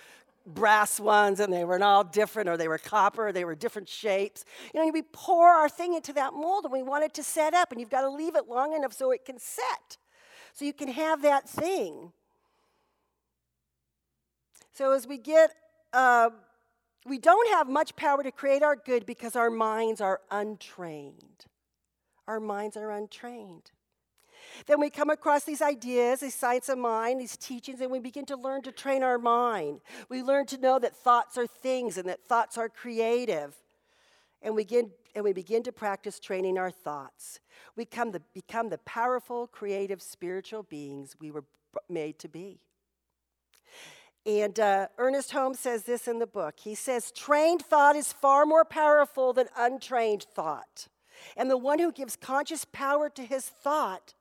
brass 0.46 1.00
ones 1.00 1.40
and 1.40 1.52
they 1.52 1.64
were 1.64 1.82
all 1.82 2.04
different 2.04 2.48
or 2.48 2.56
they 2.56 2.68
were 2.68 2.78
copper 2.78 3.32
they 3.32 3.44
were 3.44 3.54
different 3.54 3.88
shapes. 3.88 4.44
You 4.72 4.84
know 4.84 4.90
we 4.92 5.02
pour 5.02 5.48
our 5.48 5.68
thing 5.68 5.94
into 5.94 6.12
that 6.14 6.34
mold 6.34 6.64
and 6.64 6.72
we 6.72 6.82
want 6.82 7.04
it 7.04 7.14
to 7.14 7.22
set 7.22 7.54
up 7.54 7.72
and 7.72 7.80
you've 7.80 7.90
got 7.90 8.02
to 8.02 8.10
leave 8.10 8.36
it 8.36 8.48
long 8.48 8.74
enough 8.74 8.92
so 8.92 9.10
it 9.10 9.24
can 9.24 9.38
set 9.38 9.96
so 10.52 10.64
you 10.64 10.72
can 10.72 10.88
have 10.88 11.22
that 11.22 11.48
thing. 11.48 12.12
So 14.72 14.92
as 14.92 15.06
we 15.06 15.18
get 15.18 15.54
uh, 15.92 16.30
we 17.06 17.18
don't 17.18 17.50
have 17.50 17.68
much 17.68 17.96
power 17.96 18.22
to 18.22 18.32
create 18.32 18.62
our 18.62 18.76
good 18.76 19.06
because 19.06 19.36
our 19.36 19.50
minds 19.50 20.00
are 20.00 20.20
untrained. 20.30 21.46
Our 22.26 22.40
minds 22.40 22.76
are 22.76 22.90
untrained 22.90 23.70
then 24.66 24.80
we 24.80 24.90
come 24.90 25.10
across 25.10 25.44
these 25.44 25.62
ideas, 25.62 26.20
these 26.20 26.34
science 26.34 26.68
of 26.68 26.78
mind, 26.78 27.20
these 27.20 27.36
teachings, 27.36 27.80
and 27.80 27.90
we 27.90 27.98
begin 28.00 28.26
to 28.26 28.36
learn 28.36 28.62
to 28.62 28.72
train 28.72 29.02
our 29.02 29.18
mind. 29.18 29.80
We 30.08 30.22
learn 30.22 30.46
to 30.46 30.58
know 30.58 30.78
that 30.78 30.96
thoughts 30.96 31.36
are 31.38 31.46
things 31.46 31.98
and 31.98 32.08
that 32.08 32.24
thoughts 32.24 32.58
are 32.58 32.68
creative. 32.68 33.54
and 34.42 34.54
we 34.54 34.62
begin, 34.62 34.90
and 35.14 35.24
we 35.24 35.32
begin 35.32 35.62
to 35.62 35.72
practice 35.72 36.20
training 36.20 36.58
our 36.58 36.70
thoughts. 36.70 37.40
We 37.76 37.84
come 37.84 38.12
the, 38.12 38.20
become 38.34 38.68
the 38.68 38.78
powerful, 38.78 39.46
creative, 39.46 40.02
spiritual 40.02 40.62
beings 40.64 41.16
we 41.18 41.30
were 41.30 41.44
made 41.88 42.18
to 42.20 42.28
be. 42.28 42.60
And 44.26 44.58
uh, 44.58 44.88
Ernest 44.98 45.32
Holmes 45.32 45.58
says 45.58 45.84
this 45.84 46.08
in 46.08 46.18
the 46.18 46.26
book. 46.26 46.54
He 46.60 46.74
says, 46.74 47.10
Trained 47.10 47.62
thought 47.62 47.96
is 47.96 48.12
far 48.12 48.46
more 48.46 48.64
powerful 48.64 49.32
than 49.32 49.48
untrained 49.56 50.24
thought. 50.34 50.88
And 51.36 51.50
the 51.50 51.58
one 51.58 51.78
who 51.78 51.92
gives 51.92 52.16
conscious 52.16 52.64
power 52.64 53.08
to 53.10 53.22
his 53.22 53.46
thought 53.46 54.14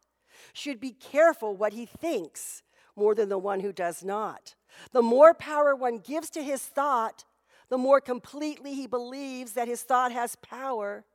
should 0.51 0.79
be 0.79 0.91
careful 0.91 1.55
what 1.55 1.73
he 1.73 1.85
thinks 1.85 2.63
more 2.95 3.15
than 3.15 3.29
the 3.29 3.38
one 3.38 3.62
who 3.62 3.71
does 3.71 4.03
not. 4.03 4.55
The 4.91 5.01
more 5.01 5.33
power 5.33 5.75
one 5.75 6.00
gives 6.00 6.29
to 6.31 6.43
his 6.43 6.62
thought, 6.62 7.25
the 7.69 7.77
more 7.77 8.01
completely 8.01 8.73
he 8.73 8.88
believes 8.88 9.53
that 9.53 9.67
his 9.67 9.81
thought 9.81 10.12
has 10.12 10.35
power, 10.35 11.05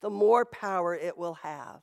the 0.00 0.10
more 0.10 0.44
power 0.44 0.94
it 0.94 1.16
will 1.16 1.34
have. 1.34 1.80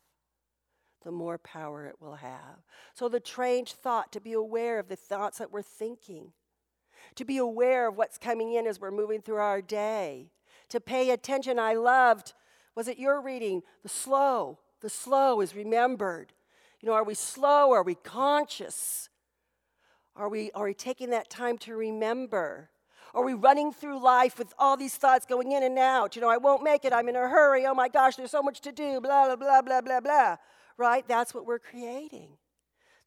The 1.04 1.12
more 1.12 1.38
power 1.38 1.88
it 1.88 1.96
will 2.00 2.16
have. 2.16 2.64
So, 2.94 3.10
the 3.10 3.20
trained 3.20 3.70
thought 3.70 4.12
to 4.12 4.22
be 4.22 4.34
aware 4.34 4.78
of 4.78 4.88
the 4.88 4.96
thoughts 4.96 5.40
that 5.40 5.52
we're 5.52 5.64
thinking, 5.64 6.34
to 7.16 7.26
be 7.26 7.38
aware 7.38 7.88
of 7.88 7.98
what's 7.98 8.20
coming 8.20 8.54
in 8.54 8.68
as 8.68 8.80
we're 8.80 8.92
moving 8.92 9.22
through 9.22 9.38
our 9.38 9.62
day, 9.62 10.30
to 10.70 10.80
pay 10.80 11.10
attention. 11.10 11.58
I 11.58 11.74
loved, 11.74 12.34
was 12.76 12.88
it 12.88 13.00
your 13.00 13.20
reading? 13.22 13.64
The 13.82 13.90
slow. 13.90 14.60
The 14.82 14.90
slow 14.90 15.42
is 15.42 15.56
remembered. 15.56 16.34
You 16.82 16.90
know, 16.90 16.94
are 16.94 17.04
we 17.04 17.14
slow? 17.14 17.72
Are 17.72 17.84
we 17.84 17.96
conscious? 17.96 19.10
Are 20.16 20.30
we, 20.30 20.52
are 20.52 20.66
we 20.66 20.74
taking 20.74 21.12
that 21.12 21.30
time 21.30 21.58
to 21.60 21.76
remember? 21.76 22.70
Are 23.14 23.24
we 23.24 23.34
running 23.34 23.72
through 23.72 24.02
life 24.02 24.38
with 24.38 24.54
all 24.58 24.78
these 24.78 24.96
thoughts 24.96 25.26
going 25.26 25.52
in 25.52 25.64
and 25.64 25.78
out? 25.78 26.16
You 26.16 26.22
know, 26.22 26.30
I 26.30 26.38
won't 26.38 26.64
make 26.64 26.86
it. 26.86 26.94
I'm 26.94 27.10
in 27.10 27.16
a 27.16 27.28
hurry. 27.28 27.66
Oh 27.66 27.74
my 27.74 27.88
gosh, 27.88 28.16
there's 28.16 28.32
so 28.32 28.42
much 28.42 28.62
to 28.62 28.72
do. 28.72 29.00
Blah, 29.02 29.28
blah, 29.28 29.36
blah, 29.36 29.62
blah, 29.62 29.82
blah, 29.82 30.00
blah. 30.00 30.38
Right? 30.78 31.08
That's 31.08 31.34
what 31.34 31.46
we're 31.46 31.60
creating. 31.60 32.38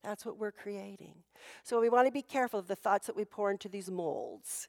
That's 0.02 0.24
what 0.26 0.38
we're 0.38 0.52
creating. 0.52 1.14
So 1.62 1.80
we 1.80 1.88
want 1.88 2.06
to 2.06 2.12
be 2.12 2.22
careful 2.22 2.60
of 2.60 2.68
the 2.68 2.76
thoughts 2.76 3.06
that 3.06 3.16
we 3.16 3.24
pour 3.24 3.50
into 3.50 3.68
these 3.68 3.90
molds. 3.90 4.68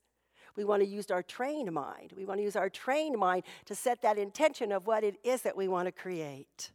We 0.56 0.64
want 0.64 0.82
to 0.82 0.88
use 0.88 1.12
our 1.12 1.22
trained 1.22 1.72
mind. 1.74 2.14
We 2.16 2.26
want 2.26 2.40
to 2.40 2.44
use 2.44 2.56
our 2.56 2.70
trained 2.70 3.18
mind 3.18 3.44
to 3.66 3.76
set 3.76 4.02
that 4.02 4.18
intention 4.18 4.72
of 4.72 4.88
what 4.88 5.04
it 5.04 5.18
is 5.24 5.42
that 5.42 5.58
we 5.58 5.68
want 5.68 5.88
to 5.88 5.92
create. 5.92 6.72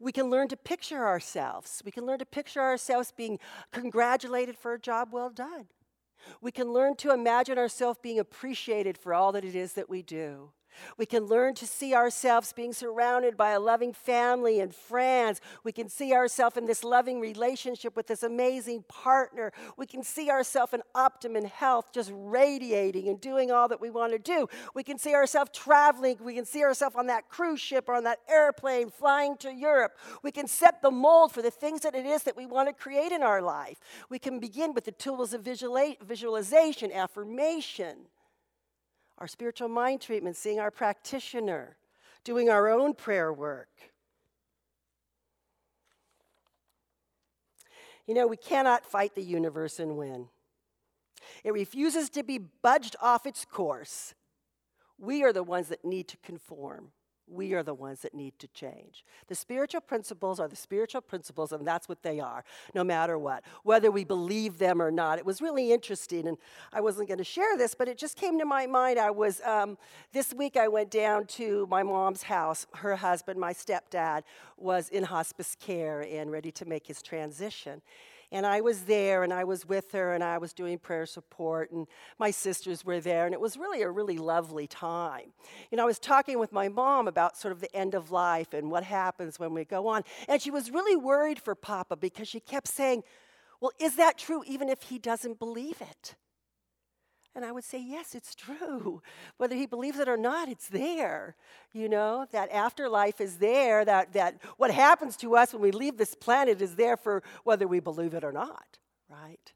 We 0.00 0.12
can 0.12 0.30
learn 0.30 0.48
to 0.48 0.56
picture 0.56 1.06
ourselves. 1.06 1.82
We 1.84 1.92
can 1.92 2.06
learn 2.06 2.18
to 2.18 2.26
picture 2.26 2.60
ourselves 2.60 3.12
being 3.12 3.38
congratulated 3.70 4.56
for 4.56 4.74
a 4.74 4.78
job 4.78 5.08
well 5.12 5.30
done. 5.30 5.66
We 6.40 6.52
can 6.52 6.72
learn 6.72 6.96
to 6.96 7.12
imagine 7.12 7.58
ourselves 7.58 7.98
being 8.02 8.18
appreciated 8.18 8.96
for 8.96 9.12
all 9.12 9.32
that 9.32 9.44
it 9.44 9.54
is 9.54 9.72
that 9.74 9.90
we 9.90 10.02
do. 10.02 10.50
We 10.96 11.06
can 11.06 11.26
learn 11.26 11.54
to 11.56 11.66
see 11.66 11.94
ourselves 11.94 12.52
being 12.52 12.72
surrounded 12.72 13.36
by 13.36 13.50
a 13.50 13.60
loving 13.60 13.92
family 13.92 14.60
and 14.60 14.74
friends. 14.74 15.40
We 15.64 15.72
can 15.72 15.88
see 15.88 16.12
ourselves 16.12 16.56
in 16.56 16.66
this 16.66 16.84
loving 16.84 17.20
relationship 17.20 17.96
with 17.96 18.06
this 18.06 18.22
amazing 18.22 18.84
partner. 18.88 19.52
We 19.76 19.86
can 19.86 20.02
see 20.02 20.30
ourselves 20.30 20.74
in 20.74 20.82
optimum 20.94 21.44
health, 21.44 21.92
just 21.92 22.10
radiating 22.14 23.08
and 23.08 23.20
doing 23.20 23.50
all 23.50 23.68
that 23.68 23.80
we 23.80 23.90
want 23.90 24.12
to 24.12 24.18
do. 24.18 24.48
We 24.74 24.82
can 24.82 24.98
see 24.98 25.14
ourselves 25.14 25.50
traveling. 25.54 26.18
We 26.20 26.34
can 26.34 26.44
see 26.44 26.62
ourselves 26.62 26.96
on 26.96 27.06
that 27.06 27.28
cruise 27.28 27.60
ship 27.60 27.88
or 27.88 27.94
on 27.94 28.04
that 28.04 28.20
airplane 28.28 28.90
flying 28.90 29.36
to 29.38 29.52
Europe. 29.52 29.96
We 30.22 30.30
can 30.30 30.46
set 30.46 30.82
the 30.82 30.90
mold 30.90 31.32
for 31.32 31.42
the 31.42 31.50
things 31.50 31.80
that 31.80 31.94
it 31.94 32.06
is 32.06 32.22
that 32.24 32.36
we 32.36 32.46
want 32.46 32.68
to 32.68 32.72
create 32.72 33.12
in 33.12 33.22
our 33.22 33.42
life. 33.42 33.78
We 34.08 34.18
can 34.18 34.38
begin 34.38 34.74
with 34.74 34.84
the 34.84 34.92
tools 34.92 35.32
of 35.32 35.42
visualization, 35.42 36.92
affirmation 36.92 38.06
our 39.22 39.28
spiritual 39.28 39.68
mind 39.68 40.00
treatment, 40.00 40.34
seeing 40.34 40.58
our 40.58 40.72
practitioner, 40.72 41.76
doing 42.24 42.50
our 42.50 42.68
own 42.68 42.92
prayer 42.92 43.32
work. 43.32 43.68
You 48.04 48.14
know, 48.14 48.26
we 48.26 48.36
cannot 48.36 48.84
fight 48.84 49.14
the 49.14 49.22
universe 49.22 49.78
and 49.78 49.96
win. 49.96 50.26
It 51.44 51.52
refuses 51.52 52.10
to 52.10 52.24
be 52.24 52.38
budged 52.38 52.96
off 53.00 53.24
its 53.24 53.44
course. 53.44 54.14
We 54.98 55.22
are 55.22 55.32
the 55.32 55.44
ones 55.44 55.68
that 55.68 55.84
need 55.84 56.08
to 56.08 56.16
conform 56.16 56.90
we 57.32 57.54
are 57.54 57.62
the 57.62 57.74
ones 57.74 58.00
that 58.00 58.14
need 58.14 58.38
to 58.38 58.48
change. 58.48 59.04
The 59.28 59.34
spiritual 59.34 59.80
principles 59.80 60.38
are 60.38 60.48
the 60.48 60.56
spiritual 60.56 61.00
principles, 61.00 61.52
and 61.52 61.66
that's 61.66 61.88
what 61.88 62.02
they 62.02 62.20
are, 62.20 62.44
no 62.74 62.84
matter 62.84 63.18
what, 63.18 63.42
whether 63.62 63.90
we 63.90 64.04
believe 64.04 64.58
them 64.58 64.80
or 64.80 64.90
not. 64.90 65.18
It 65.18 65.26
was 65.26 65.40
really 65.40 65.72
interesting, 65.72 66.26
and 66.28 66.36
I 66.72 66.80
wasn't 66.80 67.08
going 67.08 67.18
to 67.18 67.24
share 67.24 67.56
this, 67.56 67.74
but 67.74 67.88
it 67.88 67.98
just 67.98 68.16
came 68.16 68.38
to 68.38 68.44
my 68.44 68.66
mind. 68.66 68.98
I 68.98 69.10
was, 69.10 69.40
um, 69.42 69.78
this 70.12 70.32
week, 70.34 70.56
I 70.56 70.68
went 70.68 70.90
down 70.90 71.26
to 71.38 71.66
my 71.70 71.82
mom's 71.82 72.22
house. 72.22 72.66
Her 72.74 72.96
husband, 72.96 73.40
my 73.40 73.52
stepdad, 73.52 74.22
was 74.56 74.88
in 74.88 75.04
hospice 75.04 75.56
care 75.58 76.02
and 76.02 76.30
ready 76.30 76.52
to 76.52 76.64
make 76.64 76.86
his 76.86 77.02
transition. 77.02 77.82
And 78.32 78.46
I 78.46 78.62
was 78.62 78.84
there 78.84 79.22
and 79.22 79.32
I 79.32 79.44
was 79.44 79.66
with 79.68 79.92
her 79.92 80.14
and 80.14 80.24
I 80.24 80.38
was 80.38 80.54
doing 80.54 80.78
prayer 80.78 81.04
support 81.04 81.70
and 81.70 81.86
my 82.18 82.30
sisters 82.30 82.84
were 82.84 82.98
there 82.98 83.26
and 83.26 83.34
it 83.34 83.40
was 83.40 83.58
really 83.58 83.82
a 83.82 83.90
really 83.90 84.16
lovely 84.16 84.66
time. 84.66 85.32
You 85.70 85.76
know, 85.76 85.82
I 85.82 85.86
was 85.86 85.98
talking 85.98 86.38
with 86.38 86.50
my 86.50 86.68
mom 86.68 87.06
about 87.06 87.36
sort 87.36 87.52
of 87.52 87.60
the 87.60 87.74
end 87.76 87.94
of 87.94 88.10
life 88.10 88.54
and 88.54 88.70
what 88.70 88.84
happens 88.84 89.38
when 89.38 89.52
we 89.52 89.66
go 89.66 89.86
on. 89.86 90.02
And 90.28 90.40
she 90.40 90.50
was 90.50 90.70
really 90.70 90.96
worried 90.96 91.38
for 91.38 91.54
Papa 91.54 91.94
because 91.96 92.26
she 92.26 92.40
kept 92.40 92.68
saying, 92.68 93.04
Well, 93.60 93.72
is 93.78 93.96
that 93.96 94.16
true 94.16 94.42
even 94.46 94.70
if 94.70 94.82
he 94.82 94.98
doesn't 94.98 95.38
believe 95.38 95.80
it? 95.82 96.16
And 97.34 97.44
I 97.44 97.52
would 97.52 97.64
say, 97.64 97.82
yes, 97.82 98.14
it's 98.14 98.34
true. 98.34 99.00
Whether 99.38 99.54
he 99.54 99.66
believes 99.66 99.98
it 99.98 100.08
or 100.08 100.16
not, 100.16 100.48
it's 100.48 100.68
there. 100.68 101.34
You 101.72 101.88
know, 101.88 102.26
that 102.32 102.52
afterlife 102.52 103.20
is 103.20 103.38
there, 103.38 103.84
that, 103.84 104.12
that 104.12 104.36
what 104.58 104.70
happens 104.70 105.16
to 105.18 105.36
us 105.36 105.52
when 105.52 105.62
we 105.62 105.70
leave 105.70 105.96
this 105.96 106.14
planet 106.14 106.60
is 106.60 106.76
there 106.76 106.96
for 106.96 107.22
whether 107.44 107.66
we 107.66 107.80
believe 107.80 108.12
it 108.12 108.24
or 108.24 108.32
not, 108.32 108.78
right? 109.08 109.52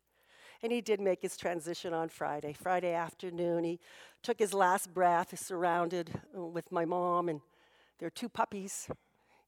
And 0.62 0.72
he 0.72 0.80
did 0.80 1.00
make 1.00 1.20
his 1.20 1.36
transition 1.36 1.92
on 1.92 2.08
Friday. 2.08 2.54
Friday 2.54 2.94
afternoon, 2.94 3.64
he 3.64 3.78
took 4.22 4.38
his 4.38 4.54
last 4.54 4.94
breath, 4.94 5.38
surrounded 5.38 6.18
with 6.32 6.72
my 6.72 6.86
mom 6.86 7.28
and 7.28 7.42
their 7.98 8.10
two 8.10 8.30
puppies 8.30 8.88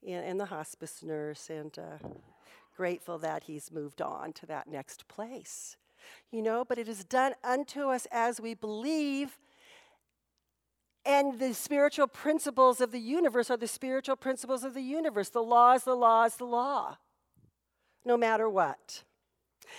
and, 0.06 0.24
and 0.24 0.40
the 0.40 0.46
hospice 0.46 1.02
nurse, 1.02 1.48
and 1.48 1.78
uh, 1.78 2.06
grateful 2.76 3.18
that 3.18 3.44
he's 3.44 3.72
moved 3.72 4.02
on 4.02 4.34
to 4.34 4.46
that 4.46 4.68
next 4.68 5.08
place 5.08 5.76
you 6.30 6.42
know, 6.42 6.64
but 6.64 6.78
it 6.78 6.88
is 6.88 7.04
done 7.04 7.34
unto 7.42 7.88
us 7.88 8.06
as 8.10 8.40
we 8.40 8.54
believe. 8.54 9.38
And 11.04 11.38
the 11.38 11.54
spiritual 11.54 12.06
principles 12.06 12.80
of 12.80 12.92
the 12.92 13.00
universe 13.00 13.50
are 13.50 13.56
the 13.56 13.68
spiritual 13.68 14.16
principles 14.16 14.62
of 14.64 14.74
the 14.74 14.82
universe. 14.82 15.30
The 15.30 15.42
law 15.42 15.74
is 15.74 15.84
the 15.84 15.94
law 15.94 16.24
is 16.24 16.36
the 16.36 16.44
law, 16.44 16.98
no 18.04 18.16
matter 18.16 18.48
what. 18.48 19.04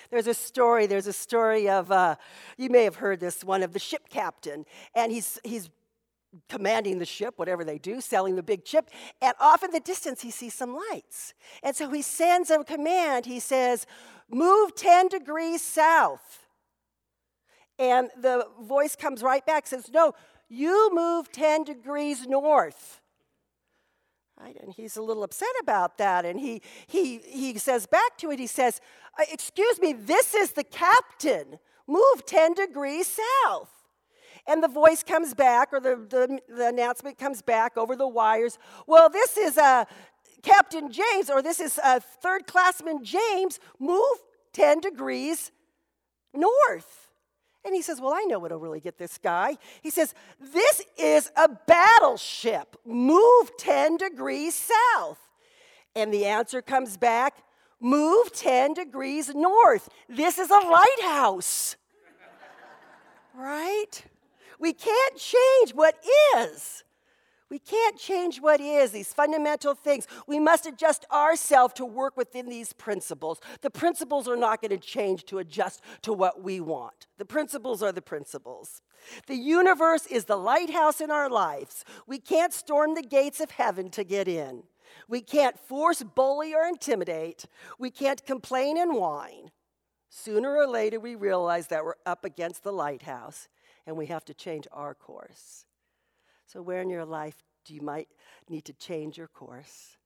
There's 0.10 0.28
a 0.28 0.34
story, 0.34 0.86
there's 0.88 1.08
a 1.08 1.14
story 1.14 1.70
of, 1.70 1.92
uh, 1.92 2.16
you 2.58 2.70
may 2.70 2.84
have 2.84 2.96
heard 2.96 3.20
this 3.20 3.44
one, 3.44 3.64
of 3.64 3.74
the 3.74 3.80
ship 3.80 4.10
captain. 4.10 4.66
And 4.96 5.12
he's, 5.12 5.40
he's 5.44 5.70
commanding 6.48 7.00
the 7.00 7.06
ship, 7.06 7.34
whatever 7.38 7.64
they 7.64 7.78
do, 7.78 8.02
selling 8.02 8.36
the 8.36 8.44
big 8.44 8.66
ship. 8.66 8.90
And 9.22 9.34
off 9.40 9.64
in 9.64 9.72
the 9.72 9.80
distance, 9.80 10.22
he 10.22 10.32
sees 10.32 10.54
some 10.54 10.76
lights. 10.92 11.34
And 11.64 11.76
so 11.76 11.90
he 11.90 12.02
sends 12.02 12.50
a 12.50 12.64
command. 12.64 13.26
He 13.26 13.40
says, 13.40 13.86
Move 14.30 14.76
10 14.76 15.08
degrees 15.08 15.62
south. 15.62 16.48
And 17.78 18.10
the 18.20 18.48
voice 18.62 18.96
comes 18.96 19.24
right 19.24 19.46
back, 19.46 19.66
says, 19.66 19.90
No, 19.92 20.14
you 20.50 20.90
move 20.94 21.32
10 21.32 21.64
degrees 21.64 22.28
north. 22.28 23.02
Right? 24.40 24.58
And 24.62 24.74
he's 24.74 24.96
a 24.98 25.02
little 25.02 25.24
upset 25.24 25.50
about 25.62 25.98
that. 25.98 26.26
And 26.26 26.40
he, 26.40 26.62
he, 26.88 27.18
he 27.18 27.58
says 27.58 27.86
back 27.86 28.18
to 28.20 28.32
it, 28.32 28.40
he 28.40 28.48
says, 28.48 28.80
uh, 29.20 29.24
Excuse 29.32 29.80
me, 29.80 29.94
this 29.94 30.34
is 30.34 30.52
the 30.52 30.64
captain. 30.64 31.60
Move 31.88 32.26
10 32.26 32.54
degrees 32.54 33.20
south. 33.44 33.70
And 34.48 34.64
the 34.64 34.68
voice 34.68 35.04
comes 35.04 35.34
back, 35.34 35.70
or 35.72 35.80
the, 35.80 35.96
the, 35.96 36.40
the 36.54 36.68
announcement 36.68 37.18
comes 37.18 37.42
back 37.42 37.78
over 37.78 37.96
the 37.96 38.08
wires. 38.08 38.58
Well, 38.88 39.10
this 39.10 39.38
is 39.38 39.58
a 39.58 39.86
Captain 40.42 40.92
James, 40.92 41.30
or 41.30 41.42
this 41.42 41.60
is 41.60 41.78
a 41.80 41.88
uh, 41.88 42.00
third 42.00 42.48
classman 42.48 43.04
James, 43.04 43.60
move 43.80 44.18
10 44.54 44.82
degrees 44.82 45.52
north. 46.34 47.10
And 47.66 47.76
he 47.76 47.82
says, 47.82 48.00
Well, 48.00 48.14
I 48.14 48.24
know 48.24 48.40
what'll 48.40 48.60
really 48.60 48.80
get 48.80 48.98
this 48.98 49.18
guy. 49.18 49.58
He 49.82 49.90
says, 49.90 50.14
This 50.40 50.82
is 50.98 51.32
a 51.36 51.50
battleship. 51.68 52.78
Move 52.86 53.52
10 53.58 53.98
degrees 53.98 54.56
south. 54.96 55.20
And 55.96 56.14
the 56.14 56.26
answer 56.26 56.62
comes 56.62 56.96
back 56.96 57.44
Move 57.80 58.34
10 58.34 58.74
degrees 58.74 59.34
north. 59.34 59.90
This 60.10 60.38
is 60.38 60.50
a 60.50 60.60
lighthouse. 60.60 61.78
right? 63.36 64.04
We 64.60 64.74
can't 64.74 65.16
change 65.16 65.74
what 65.74 65.96
is. 66.38 66.84
We 67.50 67.60
can't 67.60 67.98
change 67.98 68.40
what 68.40 68.62
is, 68.62 68.92
these 68.92 69.12
fundamental 69.12 69.74
things. 69.74 70.06
We 70.28 70.40
must 70.40 70.68
adjust 70.68 71.06
ourselves 71.12 71.74
to 71.76 71.86
work 71.86 72.16
within 72.16 72.48
these 72.48 72.74
principles. 72.74 73.40
The 73.62 73.72
principles 73.72 74.28
are 74.28 74.38
not 74.38 74.62
going 74.62 74.72
to 74.72 74.78
change 74.78 75.26
to 75.26 75.40
adjust 75.40 75.82
to 76.04 76.14
what 76.14 76.44
we 76.44 76.60
want. 76.60 77.08
The 77.18 77.26
principles 77.26 77.82
are 77.82 77.92
the 77.92 78.02
principles. 78.02 78.82
The 79.28 79.36
universe 79.36 80.06
is 80.06 80.26
the 80.26 80.38
lighthouse 80.38 81.02
in 81.02 81.10
our 81.10 81.30
lives. 81.30 81.84
We 82.06 82.20
can't 82.20 82.54
storm 82.54 82.94
the 82.94 83.02
gates 83.02 83.40
of 83.40 83.52
heaven 83.52 83.90
to 83.92 84.04
get 84.04 84.28
in. 84.28 84.64
We 85.08 85.22
can't 85.22 85.58
force, 85.58 86.04
bully, 86.04 86.54
or 86.54 86.66
intimidate. 86.68 87.46
We 87.80 87.90
can't 87.90 88.26
complain 88.26 88.78
and 88.78 88.94
whine. 88.96 89.52
Sooner 90.10 90.56
or 90.56 90.68
later, 90.68 91.00
we 91.00 91.16
realize 91.16 91.68
that 91.68 91.84
we're 91.84 91.94
up 92.06 92.26
against 92.26 92.64
the 92.64 92.74
lighthouse 92.74 93.48
and 93.86 93.96
we 93.96 94.08
have 94.08 94.26
to 94.26 94.34
change 94.34 94.68
our 94.72 94.94
course. 94.94 95.66
So, 96.52 96.64
where 96.64 96.82
in 96.82 96.90
your 96.90 97.06
life 97.06 97.36
do 97.64 97.76
you 97.76 97.82
might 97.82 98.08
need 98.50 98.66
to 98.66 98.74
change 98.74 99.20
your 99.20 99.28
course? 99.28 99.98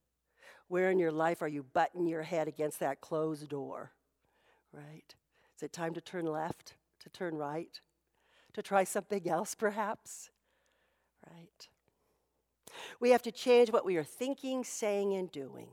Where 0.68 0.90
in 0.90 0.98
your 0.98 1.10
life 1.10 1.40
are 1.40 1.48
you 1.48 1.62
butting 1.62 2.06
your 2.06 2.22
head 2.22 2.48
against 2.48 2.80
that 2.80 3.00
closed 3.00 3.48
door? 3.48 3.92
Right? 4.70 5.14
Is 5.56 5.62
it 5.62 5.72
time 5.72 5.94
to 5.94 6.02
turn 6.02 6.26
left, 6.26 6.74
to 7.00 7.08
turn 7.08 7.36
right, 7.36 7.80
to 8.52 8.60
try 8.60 8.84
something 8.84 9.26
else 9.26 9.54
perhaps? 9.54 10.28
Right? 11.30 11.68
We 13.00 13.10
have 13.10 13.22
to 13.22 13.32
change 13.32 13.72
what 13.72 13.86
we 13.86 13.96
are 13.96 14.04
thinking, 14.04 14.64
saying, 14.64 15.14
and 15.14 15.32
doing. 15.32 15.68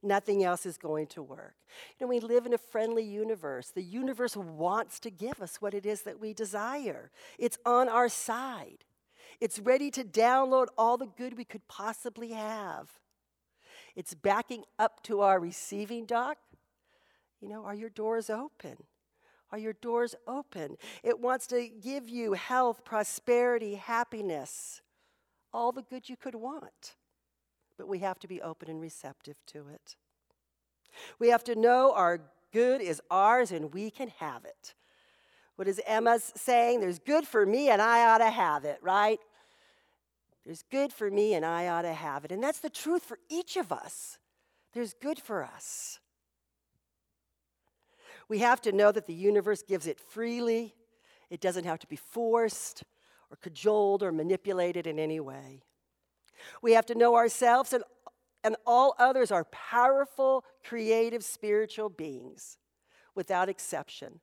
Nothing 0.00 0.44
else 0.44 0.64
is 0.64 0.78
going 0.78 1.08
to 1.08 1.22
work. 1.24 1.56
You 1.98 2.06
know, 2.06 2.10
we 2.10 2.20
live 2.20 2.46
in 2.46 2.54
a 2.54 2.58
friendly 2.58 3.02
universe. 3.02 3.70
The 3.70 3.82
universe 3.82 4.36
wants 4.36 5.00
to 5.00 5.10
give 5.10 5.42
us 5.42 5.60
what 5.60 5.74
it 5.74 5.84
is 5.84 6.02
that 6.02 6.20
we 6.20 6.34
desire, 6.34 7.10
it's 7.36 7.58
on 7.66 7.88
our 7.88 8.08
side. 8.08 8.84
It's 9.40 9.58
ready 9.58 9.90
to 9.92 10.04
download 10.04 10.66
all 10.76 10.96
the 10.96 11.06
good 11.06 11.36
we 11.36 11.44
could 11.44 11.66
possibly 11.68 12.30
have. 12.30 12.90
It's 13.94 14.14
backing 14.14 14.64
up 14.78 15.02
to 15.04 15.20
our 15.20 15.40
receiving 15.40 16.06
dock. 16.06 16.38
You 17.40 17.48
know, 17.48 17.64
are 17.64 17.74
your 17.74 17.90
doors 17.90 18.30
open? 18.30 18.76
Are 19.50 19.58
your 19.58 19.72
doors 19.72 20.14
open? 20.26 20.76
It 21.02 21.20
wants 21.20 21.46
to 21.48 21.68
give 21.68 22.08
you 22.08 22.34
health, 22.34 22.84
prosperity, 22.84 23.76
happiness, 23.76 24.82
all 25.52 25.72
the 25.72 25.82
good 25.82 26.08
you 26.08 26.16
could 26.16 26.34
want. 26.34 26.96
But 27.76 27.88
we 27.88 28.00
have 28.00 28.18
to 28.20 28.28
be 28.28 28.42
open 28.42 28.68
and 28.68 28.80
receptive 28.80 29.36
to 29.48 29.68
it. 29.68 29.96
We 31.18 31.28
have 31.28 31.44
to 31.44 31.54
know 31.54 31.92
our 31.94 32.20
good 32.52 32.80
is 32.80 33.00
ours 33.10 33.52
and 33.52 33.72
we 33.72 33.90
can 33.90 34.08
have 34.18 34.44
it. 34.44 34.74
What 35.58 35.66
is 35.66 35.80
Emma's 35.88 36.32
saying? 36.36 36.78
There's 36.78 37.00
good 37.00 37.26
for 37.26 37.44
me 37.44 37.68
and 37.68 37.82
I 37.82 38.06
ought 38.06 38.18
to 38.18 38.30
have 38.30 38.64
it, 38.64 38.78
right? 38.80 39.18
There's 40.46 40.62
good 40.70 40.92
for 40.92 41.10
me 41.10 41.34
and 41.34 41.44
I 41.44 41.66
ought 41.66 41.82
to 41.82 41.92
have 41.92 42.24
it. 42.24 42.30
And 42.30 42.40
that's 42.40 42.60
the 42.60 42.70
truth 42.70 43.02
for 43.02 43.18
each 43.28 43.56
of 43.56 43.72
us. 43.72 44.18
There's 44.72 44.94
good 44.94 45.18
for 45.18 45.42
us. 45.42 45.98
We 48.28 48.38
have 48.38 48.60
to 48.62 48.70
know 48.70 48.92
that 48.92 49.08
the 49.08 49.14
universe 49.14 49.64
gives 49.64 49.88
it 49.88 49.98
freely, 49.98 50.76
it 51.28 51.40
doesn't 51.40 51.64
have 51.64 51.80
to 51.80 51.88
be 51.88 51.96
forced 51.96 52.84
or 53.28 53.36
cajoled 53.38 54.04
or 54.04 54.12
manipulated 54.12 54.86
in 54.86 55.00
any 55.00 55.18
way. 55.18 55.64
We 56.62 56.70
have 56.74 56.86
to 56.86 56.94
know 56.94 57.16
ourselves 57.16 57.72
and, 57.72 57.82
and 58.44 58.54
all 58.64 58.94
others 58.96 59.32
are 59.32 59.46
powerful, 59.46 60.44
creative, 60.62 61.24
spiritual 61.24 61.88
beings 61.88 62.58
without 63.16 63.48
exception. 63.48 64.20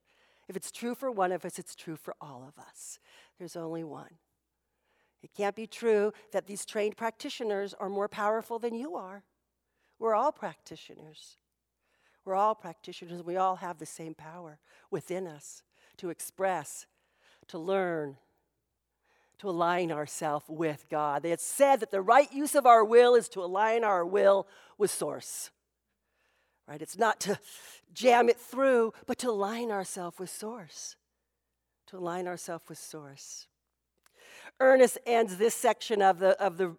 If 0.48 0.56
it's 0.56 0.72
true 0.72 0.96
for 0.96 1.10
one 1.10 1.32
of 1.32 1.44
us, 1.46 1.58
it's 1.58 1.76
true 1.76 1.96
for 1.96 2.16
all 2.22 2.46
of 2.48 2.60
us. 2.64 3.00
There's 3.40 3.56
only 3.56 3.84
one. 3.84 4.16
It 5.24 5.34
can't 5.34 5.56
be 5.56 5.66
true 5.66 6.14
that 6.32 6.46
these 6.46 6.66
trained 6.66 6.98
practitioners 6.98 7.74
are 7.74 7.90
more 7.90 8.08
powerful 8.08 8.60
than 8.60 8.76
you 8.76 8.96
are. 8.96 9.24
We're 9.98 10.14
all 10.14 10.32
practitioners. 10.32 11.38
We're 12.26 12.36
all 12.36 12.54
practitioners. 12.54 13.24
We 13.24 13.38
all 13.38 13.56
have 13.56 13.80
the 13.80 13.86
same 13.86 14.14
power 14.14 14.60
within 14.92 15.26
us 15.26 15.64
to 15.98 16.10
express, 16.10 16.86
to 17.48 17.58
learn, 17.58 18.18
to 19.40 19.50
align 19.50 19.92
ourselves 19.92 20.46
with 20.48 20.86
God. 20.90 21.24
They 21.24 21.30
had 21.32 21.42
said 21.42 21.80
that 21.80 21.92
the 21.92 22.02
right 22.02 22.32
use 22.32 22.56
of 22.56 22.66
our 22.66 22.86
will 22.86 23.16
is 23.16 23.28
to 23.30 23.44
align 23.44 23.84
our 23.84 24.06
will 24.06 24.48
with 24.78 24.92
Source. 24.92 25.50
Right? 26.68 26.82
It's 26.82 26.98
not 26.98 27.20
to 27.22 27.40
jam 27.96 28.30
it 28.30 28.38
through, 28.38 28.94
but 29.08 29.18
to 29.20 29.30
align 29.30 29.72
ourselves 29.72 30.20
with 30.20 30.30
Source. 30.30 30.96
To 31.88 31.98
align 31.98 32.28
ourselves 32.28 32.66
with 32.70 32.78
Source. 32.78 33.48
Ernest 34.60 35.00
ends 35.06 35.38
this 35.38 35.56
section 35.56 36.02
of 36.02 36.20
the, 36.20 36.40
of 36.42 36.58
the 36.58 36.76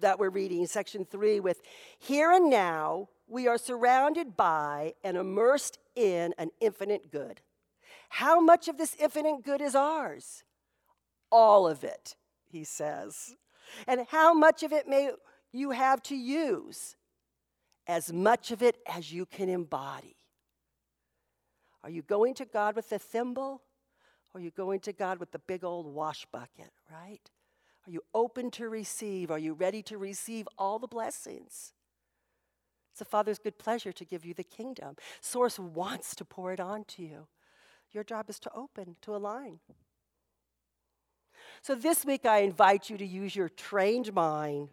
that 0.00 0.18
we're 0.18 0.30
reading, 0.30 0.66
section 0.66 1.04
three, 1.04 1.40
with 1.40 1.60
Here 1.98 2.30
and 2.30 2.50
now 2.50 3.08
we 3.26 3.48
are 3.48 3.58
surrounded 3.58 4.36
by 4.36 4.94
and 5.02 5.16
immersed 5.16 5.78
in 5.96 6.34
an 6.38 6.50
infinite 6.60 7.10
good. 7.10 7.40
How 8.10 8.40
much 8.40 8.68
of 8.68 8.78
this 8.78 8.96
infinite 8.98 9.42
good 9.44 9.60
is 9.60 9.74
ours? 9.74 10.44
All 11.30 11.66
of 11.66 11.84
it, 11.84 12.16
he 12.46 12.64
says. 12.64 13.34
And 13.86 14.06
how 14.08 14.32
much 14.32 14.62
of 14.62 14.72
it 14.72 14.88
may 14.88 15.10
you 15.52 15.70
have 15.70 16.02
to 16.04 16.16
use? 16.16 16.96
As 17.86 18.12
much 18.12 18.50
of 18.50 18.62
it 18.62 18.76
as 18.86 19.12
you 19.12 19.26
can 19.26 19.48
embody. 19.48 20.17
Are 21.88 21.90
you 21.90 22.02
going 22.02 22.34
to 22.34 22.44
God 22.44 22.76
with 22.76 22.90
the 22.90 22.98
thimble? 22.98 23.62
Or 24.34 24.40
are 24.40 24.44
you 24.44 24.50
going 24.50 24.80
to 24.80 24.92
God 24.92 25.18
with 25.18 25.32
the 25.32 25.38
big 25.38 25.64
old 25.64 25.86
wash 25.86 26.26
bucket, 26.30 26.70
right? 26.92 27.30
Are 27.86 27.90
you 27.90 28.02
open 28.12 28.50
to 28.52 28.68
receive? 28.68 29.30
Are 29.30 29.38
you 29.38 29.54
ready 29.54 29.82
to 29.84 29.96
receive 29.96 30.46
all 30.58 30.78
the 30.78 30.86
blessings? 30.86 31.72
It's 32.90 32.98
the 32.98 33.06
Father's 33.06 33.38
good 33.38 33.58
pleasure 33.58 33.90
to 33.90 34.04
give 34.04 34.26
you 34.26 34.34
the 34.34 34.44
kingdom. 34.44 34.96
Source 35.22 35.58
wants 35.58 36.14
to 36.16 36.26
pour 36.26 36.52
it 36.52 36.60
onto 36.60 37.02
you. 37.02 37.26
Your 37.92 38.04
job 38.04 38.28
is 38.28 38.38
to 38.40 38.52
open, 38.54 38.96
to 39.00 39.16
align. 39.16 39.60
So 41.62 41.74
this 41.74 42.04
week, 42.04 42.26
I 42.26 42.40
invite 42.40 42.90
you 42.90 42.98
to 42.98 43.06
use 43.06 43.34
your 43.34 43.48
trained 43.48 44.12
mind 44.12 44.68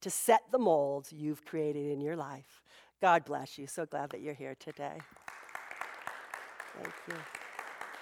to 0.00 0.10
set 0.10 0.40
the 0.50 0.58
molds 0.58 1.12
you've 1.12 1.44
created 1.44 1.88
in 1.92 2.00
your 2.00 2.16
life. 2.16 2.64
God 3.00 3.24
bless 3.24 3.58
you. 3.58 3.68
So 3.68 3.86
glad 3.86 4.10
that 4.10 4.22
you're 4.22 4.34
here 4.34 4.56
today. 4.58 4.98
Thank 6.78 6.94
you. 7.08 7.14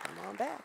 Come 0.03 0.29
on 0.29 0.37
back. 0.37 0.61